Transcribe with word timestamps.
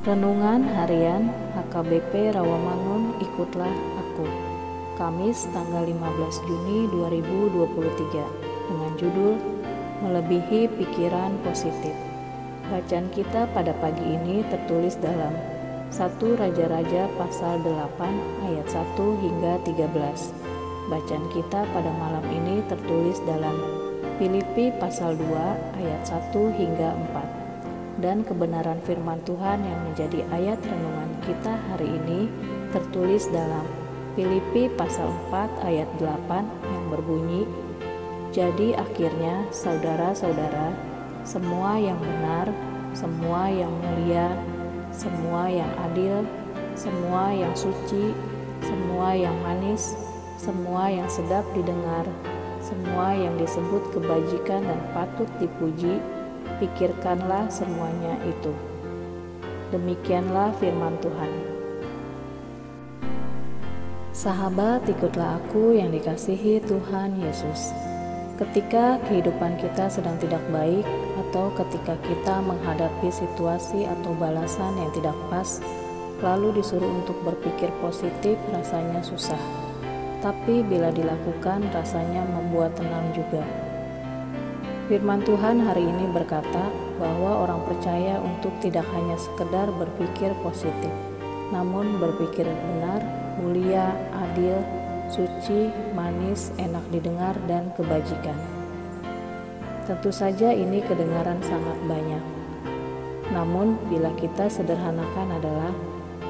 Renungan 0.00 0.64
Harian 0.64 1.28
HKBP 1.52 2.32
Rawamangun 2.32 3.20
Ikutlah 3.20 3.68
Aku. 4.00 4.24
Kamis 4.96 5.44
tanggal 5.52 5.84
15 5.84 6.40
Juni 6.48 6.88
2023 6.88 8.08
dengan 8.72 8.92
judul 8.96 9.36
Melebihi 10.00 10.72
Pikiran 10.72 11.36
Positif. 11.44 11.92
Bacaan 12.72 13.12
kita 13.12 13.44
pada 13.52 13.76
pagi 13.76 14.00
ini 14.00 14.40
tertulis 14.48 14.96
dalam 14.96 15.36
1 15.92 16.00
Raja-Raja 16.16 17.12
pasal 17.20 17.60
8 17.60 18.48
ayat 18.48 18.66
1 18.72 18.96
hingga 19.20 19.52
13 19.68 20.88
Bacaan 20.88 21.24
kita 21.28 21.60
pada 21.76 21.92
malam 22.00 22.24
ini 22.32 22.64
tertulis 22.72 23.20
dalam 23.28 23.52
Filipi 24.16 24.72
pasal 24.80 25.12
2 25.12 25.28
ayat 25.76 26.02
1 26.08 26.56
hingga 26.56 26.88
4 27.36 27.39
dan 28.00 28.24
kebenaran 28.24 28.80
firman 28.88 29.20
Tuhan 29.28 29.60
yang 29.60 29.80
menjadi 29.84 30.24
ayat 30.32 30.58
renungan 30.64 31.10
kita 31.24 31.54
hari 31.72 31.88
ini 32.00 32.32
tertulis 32.72 33.28
dalam 33.28 33.64
Filipi 34.16 34.72
pasal 34.74 35.12
4 35.30 35.68
ayat 35.68 35.88
8 36.00 36.26
yang 36.44 36.84
berbunyi 36.90 37.44
Jadi 38.30 38.78
akhirnya 38.78 39.42
saudara-saudara 39.50 40.70
semua 41.26 41.76
yang 41.76 41.98
benar, 42.00 42.48
semua 42.96 43.50
yang 43.50 43.70
mulia, 43.70 44.32
semua 44.94 45.50
yang 45.50 45.70
adil, 45.90 46.24
semua 46.78 47.34
yang 47.34 47.52
suci, 47.52 48.14
semua 48.64 49.12
yang 49.18 49.34
manis, 49.44 49.98
semua 50.40 50.88
yang 50.88 51.10
sedap 51.10 51.44
didengar, 51.52 52.06
semua 52.62 53.12
yang 53.12 53.34
disebut 53.36 53.82
kebajikan 53.92 54.64
dan 54.64 54.80
patut 54.94 55.28
dipuji, 55.42 56.00
pikirkanlah 56.60 57.48
semuanya 57.48 58.20
itu. 58.28 58.52
Demikianlah 59.72 60.52
firman 60.60 60.94
Tuhan. 61.00 61.32
Sahabat, 64.12 64.84
ikutlah 64.84 65.40
aku 65.40 65.80
yang 65.80 65.88
dikasihi 65.88 66.60
Tuhan 66.68 67.16
Yesus. 67.24 67.72
Ketika 68.36 69.00
kehidupan 69.08 69.56
kita 69.56 69.88
sedang 69.88 70.20
tidak 70.20 70.44
baik, 70.52 70.84
atau 71.30 71.54
ketika 71.54 71.94
kita 72.02 72.42
menghadapi 72.42 73.08
situasi 73.08 73.86
atau 73.86 74.10
balasan 74.18 74.74
yang 74.76 74.90
tidak 74.90 75.14
pas, 75.30 75.62
lalu 76.20 76.58
disuruh 76.58 76.90
untuk 76.90 77.16
berpikir 77.22 77.70
positif, 77.78 78.34
rasanya 78.50 78.98
susah. 79.00 79.38
Tapi 80.20 80.66
bila 80.66 80.90
dilakukan, 80.90 81.64
rasanya 81.72 82.26
membuat 82.28 82.74
tenang 82.74 83.14
juga. 83.14 83.69
Firman 84.90 85.22
Tuhan 85.22 85.62
hari 85.62 85.86
ini 85.86 86.10
berkata 86.10 86.66
bahwa 86.98 87.46
orang 87.46 87.62
percaya 87.62 88.18
untuk 88.18 88.50
tidak 88.58 88.82
hanya 88.90 89.14
sekedar 89.14 89.70
berpikir 89.78 90.34
positif, 90.42 90.90
namun 91.54 92.02
berpikir 92.02 92.42
benar, 92.42 92.98
mulia, 93.38 93.94
adil, 94.10 94.58
suci, 95.06 95.70
manis, 95.94 96.50
enak 96.58 96.82
didengar, 96.90 97.38
dan 97.46 97.70
kebajikan. 97.78 98.34
Tentu 99.86 100.10
saja 100.10 100.50
ini 100.50 100.82
kedengaran 100.82 101.38
sangat 101.38 101.78
banyak. 101.86 102.24
Namun 103.30 103.78
bila 103.86 104.10
kita 104.18 104.50
sederhanakan 104.50 105.38
adalah 105.38 105.70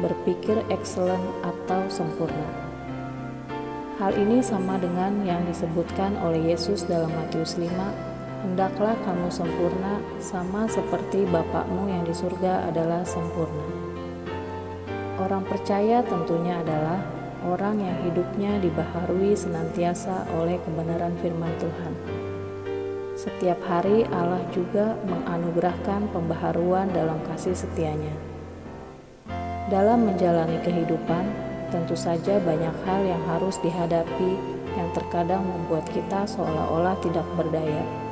berpikir 0.00 0.64
excellent 0.72 1.28
atau 1.44 1.84
sempurna. 1.92 2.48
Hal 4.00 4.16
ini 4.16 4.40
sama 4.40 4.80
dengan 4.80 5.28
yang 5.28 5.44
disebutkan 5.44 6.16
oleh 6.24 6.56
Yesus 6.56 6.88
dalam 6.88 7.12
Matius 7.12 7.60
5 7.60 8.15
Hendaklah 8.46 8.94
kamu 9.02 9.26
sempurna, 9.26 9.98
sama 10.22 10.70
seperti 10.70 11.26
Bapakmu 11.26 11.90
yang 11.90 12.06
di 12.06 12.14
surga 12.14 12.70
adalah 12.70 13.02
sempurna. 13.02 13.66
Orang 15.18 15.42
percaya 15.50 15.98
tentunya 16.06 16.62
adalah 16.62 17.02
orang 17.42 17.82
yang 17.82 17.98
hidupnya 18.06 18.62
dibaharui 18.62 19.34
senantiasa 19.34 20.30
oleh 20.38 20.62
kebenaran 20.62 21.18
firman 21.18 21.50
Tuhan. 21.58 21.92
Setiap 23.18 23.58
hari 23.66 24.06
Allah 24.14 24.46
juga 24.54 24.94
menganugerahkan 25.10 26.06
pembaharuan 26.14 26.86
dalam 26.94 27.18
kasih 27.26 27.58
setianya. 27.58 28.14
Dalam 29.66 30.06
menjalani 30.06 30.62
kehidupan, 30.62 31.24
tentu 31.74 31.98
saja 31.98 32.38
banyak 32.38 32.76
hal 32.86 33.02
yang 33.02 33.22
harus 33.26 33.58
dihadapi 33.58 34.38
yang 34.78 34.86
terkadang 34.94 35.42
membuat 35.42 35.82
kita 35.90 36.22
seolah-olah 36.30 36.94
tidak 37.02 37.26
berdaya 37.34 38.05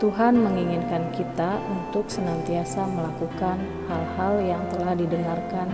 Tuhan 0.00 0.32
menginginkan 0.32 1.12
kita 1.12 1.60
untuk 1.68 2.08
senantiasa 2.08 2.88
melakukan 2.88 3.60
hal-hal 3.84 4.40
yang 4.40 4.64
telah 4.72 4.96
didengarkan 4.96 5.68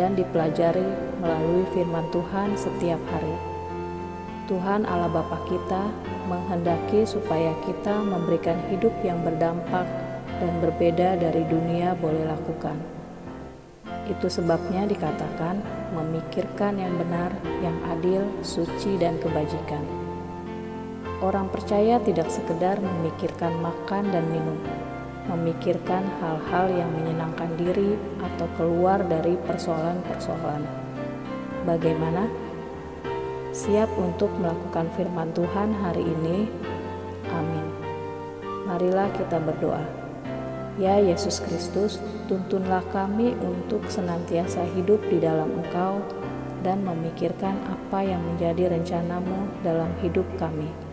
dan 0.00 0.16
dipelajari 0.16 0.96
melalui 1.20 1.68
firman 1.76 2.08
Tuhan 2.08 2.56
setiap 2.56 2.96
hari. 3.12 3.36
Tuhan 4.48 4.88
Allah 4.88 5.12
Bapa 5.12 5.44
kita 5.44 5.92
menghendaki 6.24 7.04
supaya 7.04 7.52
kita 7.68 8.00
memberikan 8.00 8.56
hidup 8.72 8.96
yang 9.04 9.20
berdampak 9.20 9.84
dan 10.40 10.52
berbeda 10.64 11.20
dari 11.20 11.44
dunia 11.44 11.92
boleh 12.00 12.32
lakukan. 12.32 12.80
Itu 14.08 14.32
sebabnya 14.32 14.88
dikatakan 14.88 15.60
memikirkan 15.92 16.80
yang 16.80 16.96
benar, 16.96 17.28
yang 17.60 17.76
adil, 17.92 18.24
suci, 18.40 18.96
dan 18.96 19.20
kebajikan. 19.20 20.05
Orang 21.24 21.48
percaya 21.48 21.96
tidak 21.96 22.28
sekedar 22.28 22.76
memikirkan 22.76 23.56
makan 23.64 24.04
dan 24.12 24.28
minum, 24.28 24.60
memikirkan 25.32 26.04
hal-hal 26.20 26.68
yang 26.68 26.92
menyenangkan 26.92 27.56
diri 27.56 27.96
atau 28.20 28.44
keluar 28.60 29.00
dari 29.00 29.32
persoalan-persoalan. 29.48 30.60
Bagaimana? 31.64 32.28
Siap 33.56 33.88
untuk 33.96 34.28
melakukan 34.36 34.92
firman 34.92 35.32
Tuhan 35.32 35.72
hari 35.80 36.04
ini? 36.04 36.52
Amin. 37.32 37.66
Marilah 38.68 39.08
kita 39.16 39.40
berdoa. 39.40 39.80
Ya 40.76 41.00
Yesus 41.00 41.40
Kristus, 41.40 41.96
tuntunlah 42.28 42.84
kami 42.92 43.32
untuk 43.40 43.88
senantiasa 43.88 44.68
hidup 44.76 45.00
di 45.08 45.24
dalam 45.24 45.48
Engkau 45.64 46.04
dan 46.60 46.84
memikirkan 46.84 47.56
apa 47.64 48.04
yang 48.04 48.20
menjadi 48.20 48.76
rencanamu 48.76 49.48
dalam 49.64 49.88
hidup 50.04 50.28
kami. 50.36 50.85